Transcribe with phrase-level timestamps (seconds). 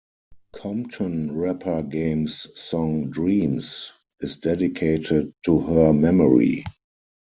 [0.53, 6.63] Compton rapper Game's song "Dreams" is dedicated to her memory.